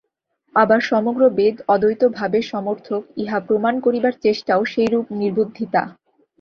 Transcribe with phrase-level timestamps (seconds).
[0.55, 5.81] আবার সমগ্র বেদ অদৈতভাবের সমর্থক, ইহা প্রমাণ করিবার চেষ্টাও সেইরূপ নির্বুদ্ধিতা।